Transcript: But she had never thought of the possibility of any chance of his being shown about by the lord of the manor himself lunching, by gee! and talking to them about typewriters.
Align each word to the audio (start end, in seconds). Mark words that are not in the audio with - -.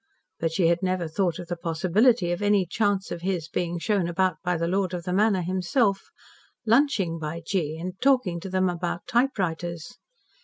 But 0.39 0.51
she 0.51 0.65
had 0.65 0.81
never 0.81 1.07
thought 1.07 1.37
of 1.37 1.47
the 1.47 1.55
possibility 1.55 2.31
of 2.31 2.41
any 2.41 2.65
chance 2.65 3.11
of 3.11 3.21
his 3.21 3.47
being 3.47 3.77
shown 3.77 4.07
about 4.07 4.37
by 4.43 4.57
the 4.57 4.67
lord 4.67 4.95
of 4.95 5.03
the 5.03 5.13
manor 5.13 5.43
himself 5.43 6.09
lunching, 6.65 7.19
by 7.19 7.39
gee! 7.45 7.77
and 7.77 7.93
talking 8.01 8.39
to 8.39 8.49
them 8.49 8.67
about 8.67 9.01
typewriters. 9.05 9.99